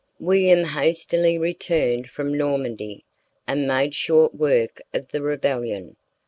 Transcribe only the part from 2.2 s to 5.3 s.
Normandy, and made short work of the